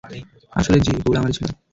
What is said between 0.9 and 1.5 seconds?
ভুল আমারই ছিল।